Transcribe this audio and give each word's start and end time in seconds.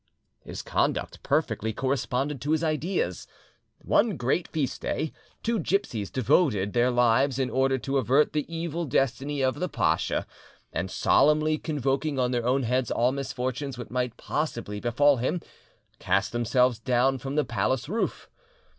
His 0.43 0.63
conduct 0.63 1.21
perfectly 1.21 1.73
corresponded 1.73 2.41
to 2.41 2.53
his 2.53 2.63
ideas. 2.63 3.27
One 3.83 4.17
great 4.17 4.47
feast 4.47 4.81
day, 4.81 5.13
two 5.43 5.59
gipsies 5.59 6.09
devoted 6.09 6.73
their 6.73 6.89
lives 6.89 7.37
in 7.37 7.51
order 7.51 7.77
to 7.77 7.99
avert 7.99 8.33
the 8.33 8.51
evil 8.51 8.85
destiny 8.85 9.43
of 9.43 9.59
the 9.59 9.69
pasha; 9.69 10.25
and, 10.73 10.89
solemnly 10.89 11.59
convoking 11.59 12.17
on 12.17 12.31
their 12.31 12.47
own 12.47 12.63
heads 12.63 12.89
all 12.89 13.11
misfortunes 13.11 13.77
which 13.77 13.91
might 13.91 14.17
possibly 14.17 14.79
befall 14.79 15.17
him, 15.17 15.39
cast 15.99 16.31
themselves 16.31 16.79
down 16.79 17.19
from 17.19 17.35
the 17.35 17.45
palace 17.45 17.87
roof. 17.87 18.27